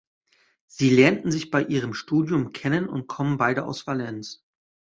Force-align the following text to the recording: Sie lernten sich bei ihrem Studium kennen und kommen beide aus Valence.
Sie 0.65 0.89
lernten 0.89 1.29
sich 1.29 1.51
bei 1.51 1.61
ihrem 1.63 1.93
Studium 1.93 2.53
kennen 2.53 2.89
und 2.89 3.05
kommen 3.05 3.37
beide 3.37 3.65
aus 3.67 3.85
Valence. 3.85 4.43